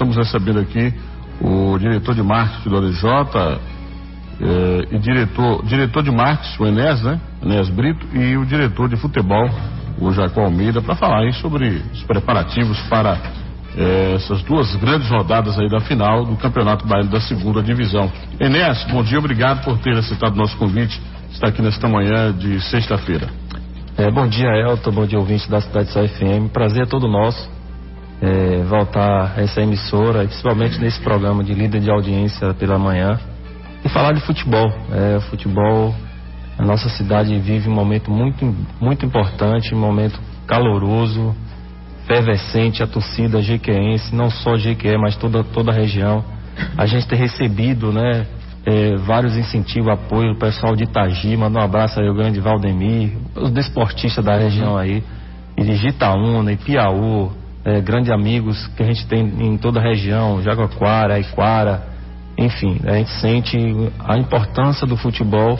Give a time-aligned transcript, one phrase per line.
[0.00, 0.94] estamos recebendo aqui
[1.42, 3.04] o diretor de marketing do ADJ
[4.40, 7.20] eh, e diretor, diretor de marketing, o Enéas, né?
[7.44, 9.46] Enéas Brito, e o diretor de futebol,
[9.98, 13.18] o Jacó Almeida, para falar aí sobre os preparativos para
[13.76, 18.10] eh, essas duas grandes rodadas aí da final do Campeonato Baiano da segunda divisão.
[18.40, 20.98] Enéas, bom dia, obrigado por ter aceitado nosso convite,
[21.30, 23.28] estar aqui nesta manhã de sexta-feira.
[23.98, 26.50] É, bom dia, Elton, bom dia, ouvinte da Cidade Só FM.
[26.50, 27.59] Prazer é todo nosso
[28.20, 33.18] é, voltar a essa emissora, principalmente nesse programa de líder de audiência pela manhã,
[33.84, 34.70] e falar de futebol.
[34.92, 35.94] É, futebol,
[36.58, 41.34] a nossa cidade vive um momento muito, muito importante, um momento caloroso,
[42.04, 46.24] efervescente, a torcida jequeense, não só Jequié, mas toda, toda a região.
[46.76, 48.26] A gente tem recebido, né,
[48.66, 53.12] é, vários incentivos, apoio, o pessoal de Itagi, manda um abraço aí ao grande Valdemir,
[53.34, 55.02] os desportistas da região aí,
[55.56, 57.30] e de Gitaúna, e Piauí,
[57.64, 61.82] é, grandes amigos que a gente tem em toda a região, Jaguaquara, Iquara,
[62.38, 63.58] enfim, a gente sente
[63.98, 65.58] a importância do futebol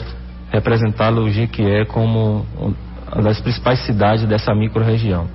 [0.51, 2.45] representá-lo o como
[3.13, 5.27] uma das principais cidades dessa micro-região.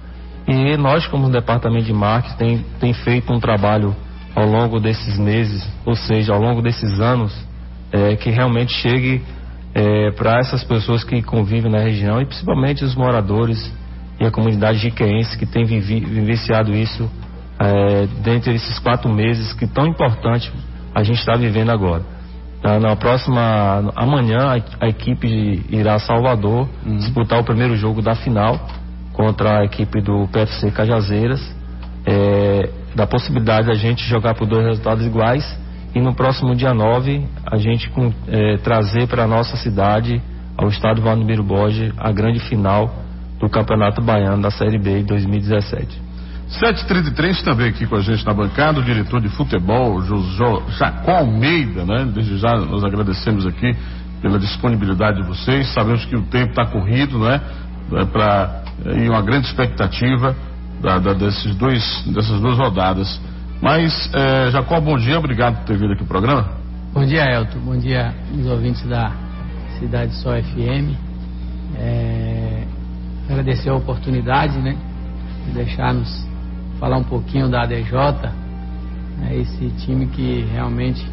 [0.46, 3.94] E nós, como departamento de marketing, tem, tem feito um trabalho
[4.34, 7.34] ao longo desses meses, ou seja, ao longo desses anos,
[7.90, 9.22] é, que realmente chegue
[9.74, 13.72] é, para essas pessoas que convivem na região e principalmente os moradores
[14.18, 17.10] e a comunidade jiqueense que tem vivi, vivenciado isso
[17.58, 20.52] é, dentro desses quatro meses que tão importante
[20.94, 22.02] a gente está vivendo agora.
[22.62, 26.96] Na, na, próxima, amanhã a, a equipe irá a Salvador uhum.
[26.96, 28.58] disputar o primeiro jogo da final
[29.12, 31.40] contra a equipe do PFC Cajazeiras,
[32.06, 35.44] é, da possibilidade da gente jogar por dois resultados iguais
[35.94, 37.90] e no próximo dia 9 a gente
[38.28, 40.20] é, trazer para a nossa cidade,
[40.56, 43.05] ao estado Valdomiro Borges, a grande final
[43.38, 46.06] do Campeonato Baiano da Série B de 2017.
[46.48, 50.00] 733 também aqui com a gente na bancada, o diretor de futebol,
[50.78, 52.08] Jacó Almeida, né?
[52.14, 53.76] Desde já nós agradecemos aqui
[54.22, 55.72] pela disponibilidade de vocês.
[55.74, 57.40] Sabemos que o tempo está corrido, né?
[57.92, 60.36] É para e uma grande expectativa
[60.80, 63.20] da, da, desses dois, dessas duas rodadas.
[63.60, 66.48] Mas, é, Jacó, bom dia, obrigado por ter vindo aqui ao programa.
[66.92, 67.58] Bom dia, Elton.
[67.60, 69.12] Bom dia, os ouvintes da
[69.78, 70.94] Cidade Só FM.
[71.78, 72.25] É,
[73.28, 74.76] agradecer a oportunidade, né,
[75.46, 76.26] de deixar-nos
[76.78, 77.92] falar um pouquinho da ADJ,
[79.18, 81.04] né, esse time que realmente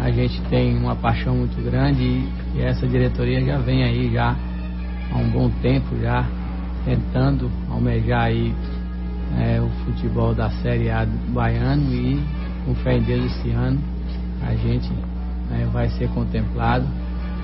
[0.00, 4.34] a gente tem uma paixão muito grande e, e essa diretoria já vem aí já
[5.12, 6.26] há um bom tempo já
[6.84, 8.52] tentando almejar aí
[9.38, 12.20] é, o futebol da Série A baiano e
[12.64, 13.80] com fé em Deus esse ano
[14.42, 14.90] a gente
[15.50, 16.86] né, vai ser contemplado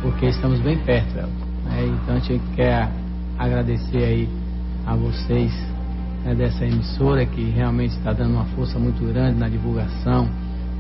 [0.03, 1.87] porque estamos bem perto, né?
[1.87, 2.89] então a gente quer
[3.41, 4.29] agradecer aí
[4.87, 5.53] a vocês
[6.25, 10.29] né, dessa emissora que realmente está dando uma força muito grande na divulgação,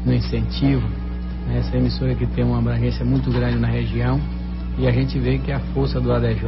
[0.04, 0.86] no incentivo.
[1.46, 4.20] Né, essa emissora que tem uma abrangência muito grande na região
[4.78, 6.44] e a gente vê que a força do ADJ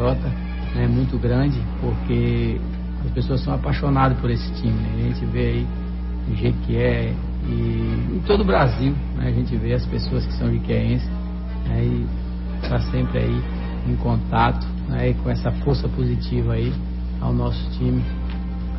[0.75, 2.61] né, é muito grande porque
[3.05, 4.73] as pessoas são apaixonadas por esse time.
[4.73, 4.97] Né?
[4.97, 5.67] A gente vê aí
[6.31, 7.13] o jeito que é
[7.45, 11.09] e em todo o Brasil né, a gente vê as pessoas que são riqueenses
[11.67, 12.07] né, e
[12.63, 13.43] está sempre aí
[13.89, 16.73] em contato né, com essa força positiva aí
[17.21, 18.03] ao nosso time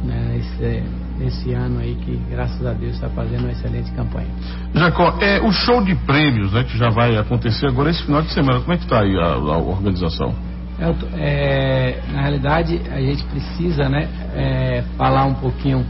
[0.03, 0.83] né, esse,
[1.25, 4.27] esse ano aí que graças a Deus está fazendo uma excelente campanha.
[4.73, 8.31] Jacó, é o show de prêmios né, que já vai acontecer agora esse final de
[8.33, 10.33] semana, como é que está aí a, a organização?
[10.79, 15.85] É, é, na realidade a gente precisa né, é, falar um pouquinho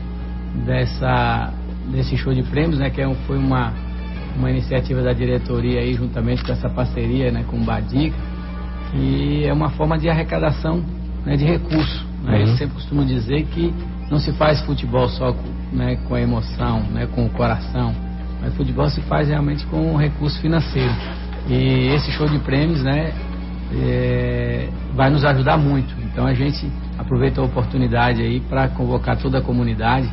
[0.66, 1.52] dessa,
[1.92, 3.74] desse show de prêmios, né, que é foi uma,
[4.38, 8.33] uma iniciativa da diretoria aí juntamente com essa parceria né, com o Badica
[8.96, 10.84] e é uma forma de arrecadação
[11.26, 12.06] né, de recursos.
[12.24, 12.36] Né?
[12.36, 12.42] Uhum.
[12.42, 13.74] Eu sempre costumo dizer que
[14.10, 17.94] não se faz futebol só com, né, com a emoção, né, com o coração,
[18.42, 20.94] mas futebol se faz realmente com o recurso financeiro.
[21.50, 23.14] E esse show de prêmios né,
[23.74, 25.94] é, vai nos ajudar muito.
[26.04, 30.10] Então a gente aproveita a oportunidade aí para convocar toda a comunidade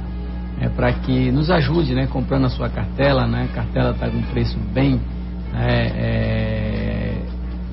[0.60, 3.26] é, para que nos ajude né, comprando a sua cartela.
[3.26, 3.48] Né?
[3.50, 5.00] A cartela está com um preço bem,
[5.52, 7.22] né, é,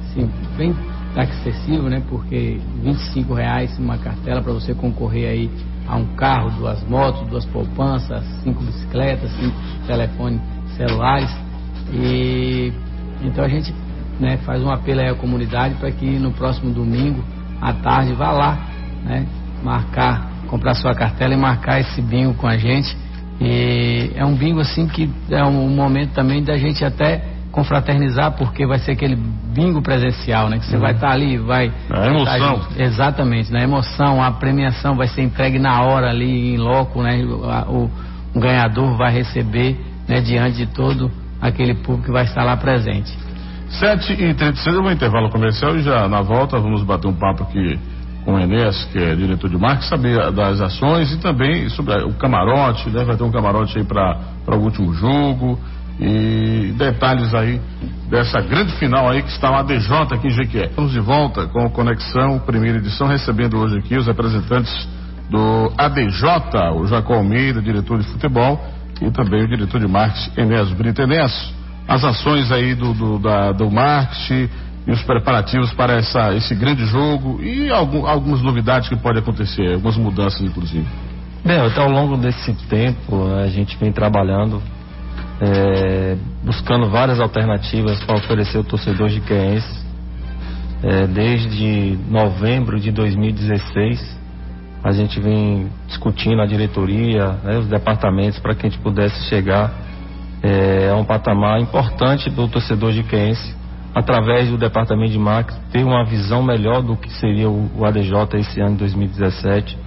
[0.06, 0.76] assim, bem
[1.18, 2.02] acessível, né?
[2.10, 5.50] Porque 25 reais uma cartela para você concorrer aí
[5.88, 9.56] a um carro, duas motos, duas poupanças, cinco bicicletas, cinco
[9.88, 10.42] telefones
[10.76, 11.30] celulares.
[11.94, 12.72] E
[13.22, 13.74] então a gente
[14.20, 17.24] né, faz um apelo aí à comunidade para que no próximo domingo
[17.62, 18.68] à tarde vá lá,
[19.04, 19.26] né?
[19.64, 22.96] Marcar, comprar sua cartela e marcar esse bingo com a gente.
[23.40, 28.68] E é um bingo assim que é um momento também da gente até confraternizar, porque
[28.68, 30.60] vai ser aquele bingo presencial, né?
[30.60, 30.82] Que você uhum.
[30.82, 31.72] vai estar tá ali, vai.
[31.90, 32.60] A emoção.
[32.60, 37.18] Tá exatamente, na emoção, a premiação vai ser entregue na hora ali, em loco, né?
[37.24, 37.92] O, o,
[38.36, 39.76] o ganhador vai receber
[40.08, 41.12] né, diante de todo
[41.42, 43.12] aquele público que vai estar lá presente.
[43.70, 47.44] 7 e 36 eu vou intervalo comercial e já na volta vamos bater um papo
[47.44, 47.78] aqui
[48.24, 52.14] com o Enes, que é diretor de marketing, saber das ações e também sobre o
[52.14, 53.04] camarote, né?
[53.04, 55.58] Vai ter um camarote aí para o último jogo
[56.00, 57.60] e detalhes aí
[58.10, 60.66] dessa grande final aí que está lá DJ aqui em Jequié.
[60.66, 64.88] Estamos de volta com Conexão, primeira edição, recebendo hoje aqui os representantes
[65.30, 66.24] do ADJ,
[66.76, 68.64] o Jacó Almeida, diretor de futebol,
[69.02, 71.02] e também o diretor de marketing, Enéas Brito.
[71.02, 71.54] Enéas,
[71.88, 74.50] as ações aí do, do, da, do marketing
[74.86, 79.74] e os preparativos para essa, esse grande jogo e algum, algumas novidades que podem acontecer,
[79.74, 80.88] algumas mudanças inclusive.
[81.44, 84.62] Bem, até ao longo desse tempo a gente vem trabalhando,
[85.42, 89.86] é, buscando várias alternativas para oferecer ao torcedor de Queense.
[90.84, 94.18] É, desde novembro de 2016
[94.84, 99.74] a gente vem discutindo a diretoria, né, os departamentos para que a gente pudesse chegar
[100.42, 103.56] é, a um patamar importante do torcedor de Queense
[103.94, 108.14] através do departamento de marketing, ter uma visão melhor do que seria o, o ADJ
[108.36, 109.78] esse ano de 2017.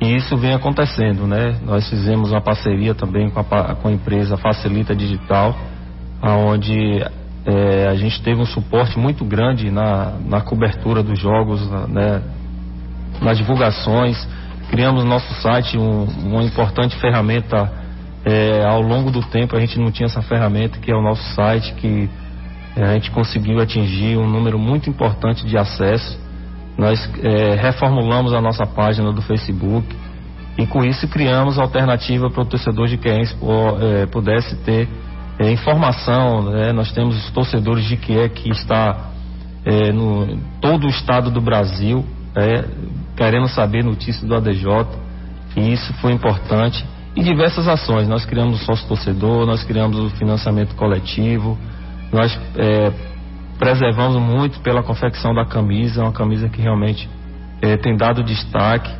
[0.00, 1.58] E isso vem acontecendo, né?
[1.62, 5.54] Nós fizemos uma parceria também com a, com a empresa Facilita Digital,
[6.22, 7.04] onde
[7.44, 12.22] é, a gente teve um suporte muito grande na, na cobertura dos jogos, né?
[13.20, 14.26] nas divulgações.
[14.70, 17.80] Criamos no nosso site um, uma importante ferramenta.
[18.22, 21.22] É, ao longo do tempo a gente não tinha essa ferramenta que é o nosso
[21.34, 22.06] site que
[22.76, 26.18] é, a gente conseguiu atingir um número muito importante de acessos.
[26.78, 29.86] Nós é, reformulamos a nossa página do Facebook
[30.58, 33.36] e com isso criamos alternativa para o torcedor de Querens
[33.80, 34.88] é, pudesse ter
[35.38, 36.42] é, informação.
[36.42, 36.72] Né?
[36.72, 39.10] Nós temos os torcedores de que que está
[39.64, 42.64] é, no todo o estado do Brasil é,
[43.16, 44.86] querendo saber notícias do ADJ
[45.56, 46.84] e isso foi importante
[47.14, 48.08] e diversas ações.
[48.08, 51.58] Nós criamos o sócio torcedor, nós criamos o financiamento coletivo,
[52.12, 52.92] nós é,
[53.60, 57.06] preservamos muito pela confecção da camisa, uma camisa que realmente
[57.60, 58.90] é, tem dado destaque.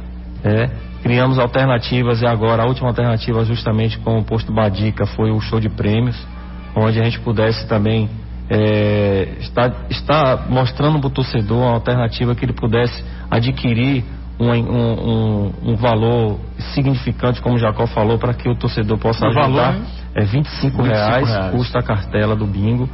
[0.45, 0.69] É,
[1.03, 5.59] criamos alternativas e agora a última alternativa justamente com o posto Badica foi o show
[5.59, 6.17] de prêmios,
[6.77, 8.11] onde a gente pudesse também
[8.51, 14.05] é, estar, estar mostrando para o torcedor uma alternativa que ele pudesse adquirir
[14.39, 16.39] um, um, um, um, valor
[16.75, 19.73] significante, como o Jacó falou, para que o torcedor possa o ajudar.
[19.73, 19.83] Valor,
[20.15, 22.89] é 25, 25 reais, reais, custa a cartela do bingo.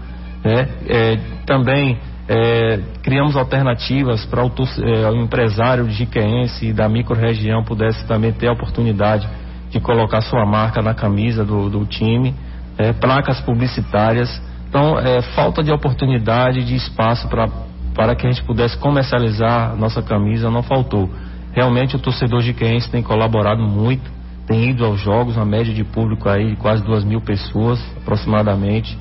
[0.47, 0.69] Né?
[0.89, 1.99] É, também
[2.29, 8.47] é, criamos alternativas para o, é, o, empresário jiqueense e da microrregião pudesse também ter
[8.47, 9.29] a oportunidade
[9.71, 12.33] de colocar sua marca na camisa do, do time,
[12.79, 14.41] é, placas publicitárias.
[14.69, 17.49] Então, é, falta de oportunidade, de espaço pra,
[17.93, 21.11] para que a gente pudesse comercializar nossa camisa não faltou.
[21.53, 24.09] Realmente o torcedor jiqueense tem colaborado muito,
[24.47, 28.97] tem ido aos jogos, uma média de público aí de quase duas mil pessoas aproximadamente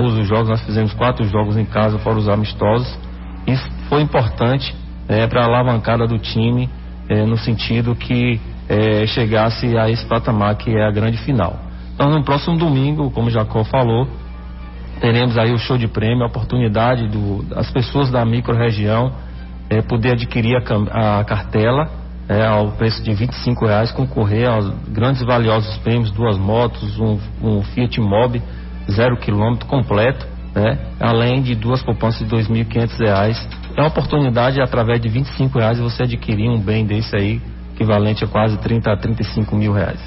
[0.00, 2.98] todos os jogos, nós fizemos quatro jogos em casa, fora os amistosos.
[3.46, 4.74] Isso foi importante
[5.06, 6.70] é, para a alavancada do time,
[7.06, 11.54] é, no sentido que é, chegasse a esse patamar que é a grande final.
[11.94, 14.08] Então, no próximo domingo, como Jacó falou,
[15.00, 19.12] teremos aí o show de prêmio, a oportunidade do, das pessoas da micro-região
[19.68, 21.90] é, poder adquirir a, a cartela
[22.26, 27.62] é, ao preço de 25 reais, concorrer aos grandes valiosos prêmios, duas motos, um, um
[27.64, 28.42] Fiat Mobi
[28.90, 30.78] zero quilômetro completo, né?
[30.98, 33.46] além de duas poupanças de R$ 2.500.
[33.76, 37.40] É uma oportunidade, através de 25 reais, você adquirir um bem desse aí,
[37.74, 40.00] equivalente a quase 30 a 35 mil reais.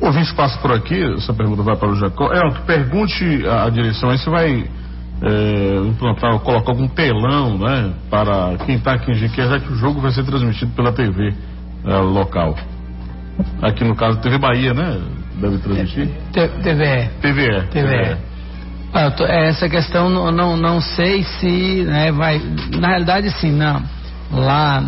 [0.00, 2.32] O ouvinte passa por aqui, essa pergunta vai para o Jacó.
[2.32, 4.64] É, pergunte a, direção aí se vai
[5.22, 9.76] é, implantar, colocar algum telão, né, para quem está aqui em Jiqué, já que o
[9.76, 11.34] jogo vai ser transmitido pela TV
[11.84, 12.54] é, local.
[13.62, 15.00] Aqui no caso, TV Bahia, né?
[15.40, 16.08] deve transmitir?
[16.32, 17.08] TVE.
[17.20, 17.66] TVE.
[17.70, 18.16] TVE.
[18.92, 22.40] Ah, é, essa questão não, não, não sei se né, vai.
[22.78, 23.82] Na realidade, sim, não.
[24.30, 24.82] Lá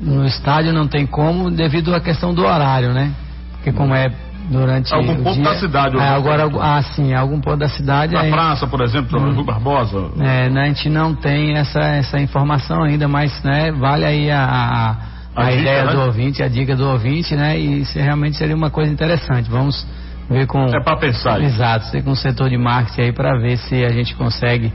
[0.00, 3.12] no estádio não tem como, devido à questão do horário, né?
[3.54, 4.06] Porque como é
[4.50, 8.24] durante algum ponto dia, da cidade é, agora ah sim algum ponto da cidade na
[8.30, 13.06] praça por exemplo hum, Barbosa é né, a gente não tem essa essa informação ainda
[13.06, 14.96] mas né vale aí a, a
[15.38, 15.92] a, a dica, ideia né?
[15.92, 17.58] do ouvinte, a dica do ouvinte, né?
[17.58, 19.48] E realmente seria uma coisa interessante.
[19.48, 19.86] Vamos
[20.28, 20.64] ver com.
[20.66, 21.40] É para pensar.
[21.40, 24.72] Exato, ser com o setor de marketing aí para ver se a gente consegue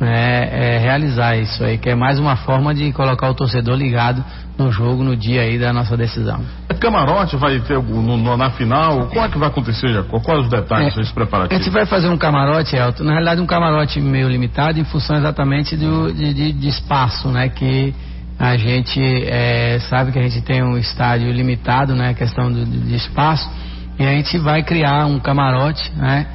[0.00, 4.22] né, é, realizar isso aí, que é mais uma forma de colocar o torcedor ligado
[4.58, 6.40] no jogo, no dia aí da nossa decisão.
[6.68, 9.06] É camarote vai ter no, no, na final?
[9.06, 10.22] Como é que vai acontecer, Jacob?
[10.22, 11.54] Quais os detalhes é, desse preparativo?
[11.54, 15.16] A gente vai fazer um camarote, Elton, na realidade um camarote meio limitado em função
[15.16, 17.48] exatamente do, de, de, de espaço, né?
[17.48, 17.94] Que
[18.38, 22.12] a gente é, sabe que a gente tem um estádio limitado, né?
[22.12, 23.48] Questão do, de espaço.
[23.98, 26.26] E a gente vai criar um camarote, né?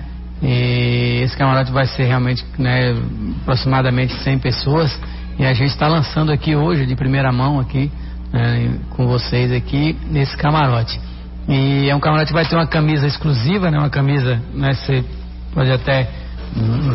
[0.41, 2.95] E esse camarote vai ser realmente né,
[3.41, 4.99] aproximadamente 100 pessoas.
[5.37, 7.91] E a gente está lançando aqui hoje, de primeira mão, aqui,
[8.33, 10.99] né, com vocês aqui, nesse camarote.
[11.47, 15.03] E é um camarote que vai ter uma camisa exclusiva, né, uma camisa, né, você
[15.53, 16.07] pode até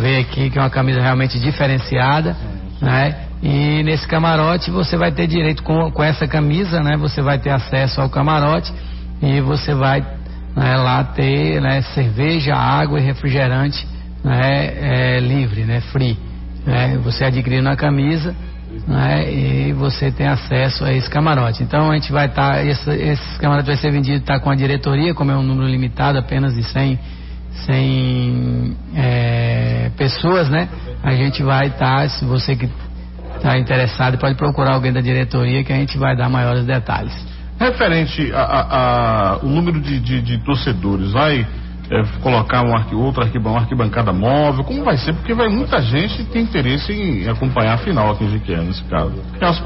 [0.01, 2.37] ver aqui que é uma camisa realmente diferenciada,
[2.81, 3.17] né?
[3.43, 6.97] E nesse camarote você vai ter direito com, com essa camisa, né?
[6.97, 8.73] Você vai ter acesso ao camarote
[9.23, 10.05] e você vai
[10.57, 13.87] né, lá ter né, cerveja, água e refrigerante
[14.25, 16.17] né, é, livre, né, free.
[16.65, 18.35] Né, você adquirindo a camisa
[18.89, 21.63] né, e você tem acesso a esse camarote.
[21.63, 24.55] Então a gente vai estar, tá, esse, esse camarote vai ser vendido tá, com a
[24.55, 26.99] diretoria, como é um número limitado, apenas de 100,
[27.67, 30.69] 100 é, pessoas, né?
[31.03, 32.69] A gente vai estar, tá, se você que
[33.37, 37.36] está interessado, pode procurar alguém da diretoria que a gente vai dar maiores detalhes.
[37.59, 41.47] Referente a, o número de, de, de, torcedores, vai
[41.91, 44.63] é, colocar um arqui, uma arquibancada móvel?
[44.65, 45.15] Como vai ser?
[45.15, 49.15] Porque vai muita gente tem interesse em acompanhar a final aqui em Jiqué, nesse caso.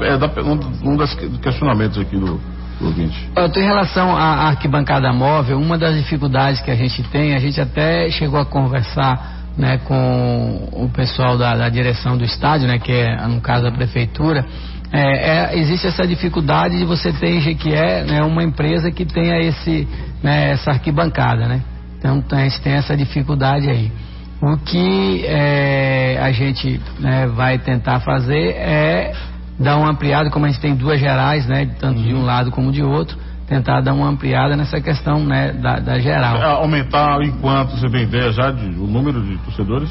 [0.01, 2.39] É, da, um, um dos questionamentos aqui do,
[2.79, 3.29] do ouvinte.
[3.57, 8.09] Em relação à arquibancada móvel, uma das dificuldades que a gente tem, a gente até
[8.09, 13.27] chegou a conversar né, com o pessoal da, da, direção do estádio, né, que é,
[13.27, 14.45] no caso, a prefeitura,
[14.91, 19.39] é, é, existe essa dificuldade de você ter em Jequié né, uma empresa que tenha
[19.39, 19.87] esse,
[20.21, 21.61] né, essa arquibancada, né?
[21.97, 23.91] Então a gente tem essa dificuldade aí.
[24.41, 29.13] O que é, a gente né, vai tentar fazer é
[29.57, 32.25] dar uma ampliada, como a gente tem duas gerais, né, tanto de um uhum.
[32.25, 33.15] lado como de outro,
[33.47, 36.37] tentar dar uma ampliada nessa questão né, da, da geral.
[36.37, 39.89] É, aumentar enquanto você tem ideia já de o número de torcedores?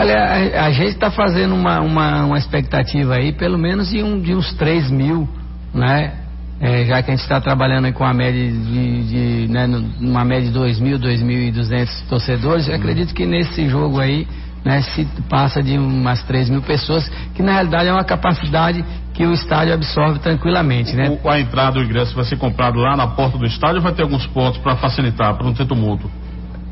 [0.00, 4.18] Olha, a, a gente está fazendo uma, uma, uma, expectativa aí, pelo menos de, um,
[4.18, 5.28] de uns 3 mil,
[5.74, 6.14] né?
[6.58, 9.04] É, já que a gente está trabalhando com a média de,
[9.44, 9.66] de né,
[9.98, 14.26] uma média de 2 mil, 2.200 torcedores, eu acredito que nesse jogo aí
[14.64, 19.24] né, se passa de umas 3 mil pessoas, que na realidade é uma capacidade que
[19.26, 21.18] o estádio absorve tranquilamente, né?
[21.22, 23.92] O, a entrada do ingresso vai ser comprado lá na porta do estádio ou vai
[23.92, 26.10] ter alguns pontos para facilitar, para não ter tumulto?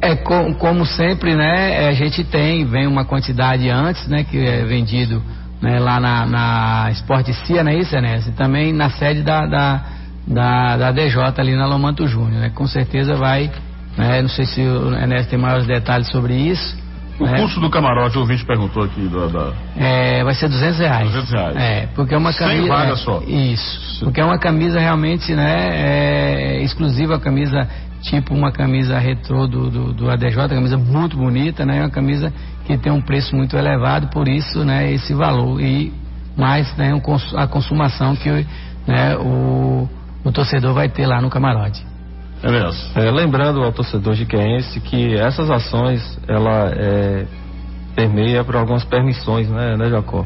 [0.01, 1.85] É com, como sempre, né?
[1.85, 4.25] É, a gente tem, vem uma quantidade antes, né?
[4.25, 5.23] Que é vendido
[5.61, 8.27] né, lá na, na Esporte Cia, não é isso, Enes?
[8.29, 9.83] E também na sede da, da,
[10.27, 12.51] da, da DJ ali na Lomanto Júnior, né?
[12.55, 13.51] Com certeza vai,
[13.97, 14.23] né?
[14.23, 16.88] Não sei se o Enes tem maiores detalhes sobre isso
[17.19, 17.41] o é.
[17.41, 19.09] custo do camarote, o ouvinte perguntou aqui.
[19.09, 19.53] Da, da...
[19.77, 21.11] É, vai ser 200 reais.
[21.11, 21.57] 200 reais.
[21.57, 22.61] É, porque é uma camisa.
[22.61, 23.23] Sem vaga é, só.
[23.27, 24.05] Isso.
[24.05, 27.69] Porque é uma camisa realmente, né, é, exclusiva, camisa
[28.01, 32.33] tipo uma camisa retrô do, do, do ADJ, camisa muito bonita, né, uma camisa
[32.65, 35.61] que tem um preço muito elevado, por isso, né, esse valor.
[35.61, 35.93] E
[36.37, 36.93] mais, né,
[37.37, 38.31] a consumação que
[38.87, 39.89] né, o,
[40.25, 41.85] o torcedor vai ter lá no camarote.
[42.43, 47.27] É, é, lembrando ao torcedor de jiqueense que essas ações, ela é,
[47.97, 50.25] permeia por algumas permissões, né, né, Jacó?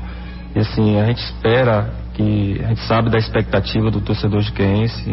[0.54, 5.10] E assim, a gente espera que, a gente sabe da expectativa do torcedor jiqueense,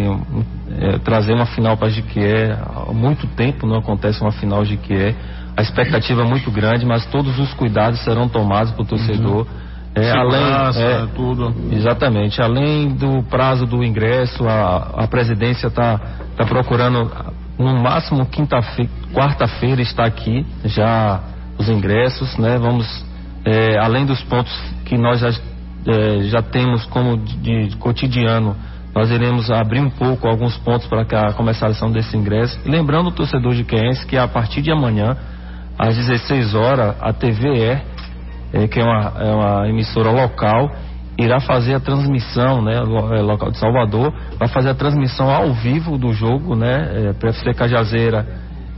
[0.77, 5.15] é, trazer uma final para Jiquié, há muito tempo não acontece uma final de Jiquié,
[5.55, 9.47] a expectativa é muito grande, mas todos os cuidados serão tomados para o torcedor.
[9.47, 9.68] Uhum
[10.01, 11.53] é, além, é, tudo.
[11.71, 12.41] Exatamente.
[12.41, 15.99] Além do prazo do ingresso, a, a presidência está
[16.35, 17.11] tá procurando,
[17.57, 21.21] no máximo quinta-feira, quarta-feira está aqui já
[21.57, 22.57] os ingressos, né?
[22.57, 23.05] Vamos,
[23.45, 24.51] é, além dos pontos
[24.85, 28.55] que nós já, é, já temos como de, de, cotidiano,
[28.95, 32.59] nós iremos abrir um pouco alguns pontos para a comercialização desse ingresso.
[32.65, 35.15] E lembrando o torcedor de Quense que a partir de amanhã,
[35.77, 37.81] às 16 horas, a TVE
[38.53, 40.71] é, que é uma, é uma emissora local,
[41.17, 45.97] irá fazer a transmissão, né, é, local de Salvador, vai fazer a transmissão ao vivo
[45.97, 48.25] do jogo, né, é, PFC Cajazeira.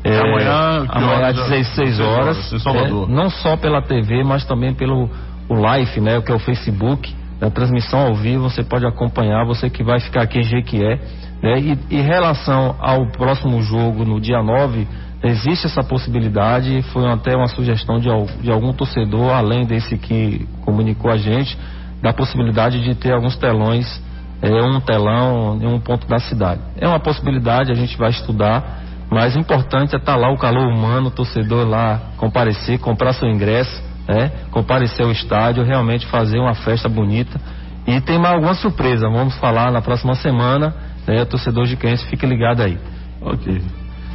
[0.03, 5.07] É, amanhã, amanhã às 16 horas, horas é, não só pela TV, mas também pelo
[5.47, 9.69] o live, né, que é o Facebook, a transmissão ao vivo, você pode acompanhar, você
[9.69, 10.99] que vai ficar aqui em Jequié,
[11.43, 14.87] né, e em relação ao próximo jogo no dia 9,
[15.23, 18.09] Existe essa possibilidade, foi até uma sugestão de,
[18.41, 21.55] de algum torcedor, além desse que comunicou a gente,
[22.01, 24.01] da possibilidade de ter alguns telões,
[24.41, 26.61] é, um telão em um ponto da cidade.
[26.77, 30.37] É uma possibilidade, a gente vai estudar, mas o importante é estar tá lá o
[30.37, 36.39] calor humano, o torcedor lá comparecer, comprar seu ingresso, né, comparecer ao estádio, realmente fazer
[36.39, 37.39] uma festa bonita.
[37.85, 40.73] E tem mais alguma surpresa, vamos falar na próxima semana,
[41.07, 42.79] né, torcedor de Quentes, fique ligado aí.
[43.21, 43.61] Ok.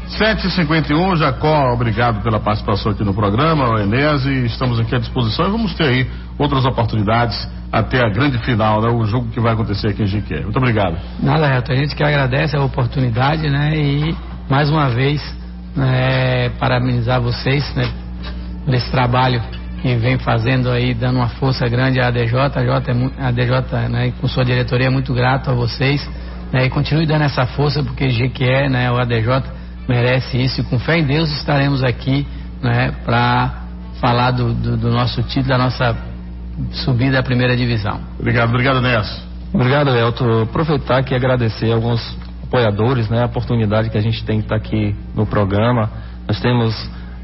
[0.09, 5.51] 7h51, Jacó, obrigado pela participação aqui no programa, o Enese, estamos aqui à disposição e
[5.51, 7.37] vamos ter aí outras oportunidades
[7.73, 10.43] até a grande final, né, o jogo que vai acontecer aqui em Jiqué.
[10.43, 10.97] Muito obrigado.
[11.21, 14.17] Nada, Reto, a gente que agradece a oportunidade, né, e
[14.49, 15.21] mais uma vez,
[15.75, 17.91] né, parabenizar vocês, né,
[18.91, 19.43] trabalho
[19.83, 22.35] que vem fazendo aí, dando uma força grande à ADJ.
[22.37, 26.09] A ADJ, é, né, com sua diretoria, é muito grato a vocês.
[26.53, 29.43] Né, e continue dando essa força, porque GQE, né, o ADJ,
[29.89, 30.61] merece isso.
[30.61, 32.27] E com fé em Deus estaremos aqui
[32.63, 33.63] né, para
[34.01, 35.97] falar do, do, do, nosso título, da nossa
[36.73, 38.01] subida à primeira divisão.
[38.19, 39.23] Obrigado, obrigado, Ness.
[39.53, 40.43] Obrigado, Elton.
[40.43, 44.57] Aproveitar aqui e agradecer alguns apoiadores, né, a oportunidade que a gente tem que estar
[44.57, 45.91] aqui no programa.
[46.27, 46.75] Nós temos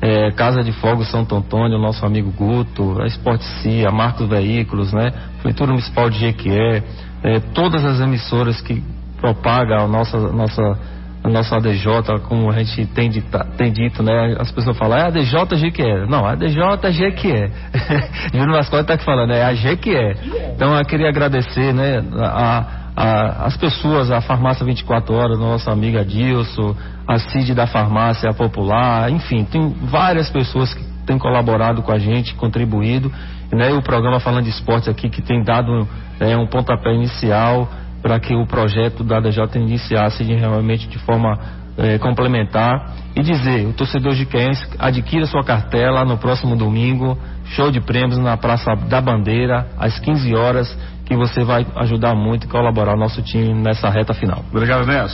[0.01, 3.45] é, Casa de Fogo Santo Antônio, nosso amigo Guto, a Esporte
[3.87, 6.83] a Marcos Veículos, né, Prefeitura Municipal de Jequié,
[7.23, 8.83] é, todas as emissoras que
[9.21, 10.79] propagam a nossa, nossa
[11.25, 14.37] a nossa ADJ, como a gente tem, dita, tem dito, né?
[14.41, 16.05] As pessoas falam, é a ADJ G que é.
[16.07, 17.51] Não, a ADJ G que é.
[18.35, 20.15] Júnior Mascote está aqui falando, é a G que é.
[20.55, 26.05] Então eu queria agradecer, né, a, a, as pessoas, a Farmácia 24 Horas, nossa amiga
[26.05, 26.75] Dilson,
[27.07, 32.35] a CID da Farmácia Popular, enfim, tem várias pessoas que têm colaborado com a gente,
[32.35, 33.13] contribuído,
[33.53, 33.71] né?
[33.71, 35.87] E o programa Falando de Esportes aqui, que tem dado
[36.19, 37.69] é, um pontapé inicial
[38.03, 41.39] para que o projeto da DJ iniciasse de, realmente de forma
[41.79, 47.71] é, complementar e dizer, o torcedor de Quens adquira sua cartela no próximo domingo, show
[47.71, 52.49] de prêmios na Praça da Bandeira, às 15 horas, que você vai ajudar muito e
[52.49, 54.45] colaborar o nosso time nessa reta final.
[54.51, 55.11] Obrigado, Ness.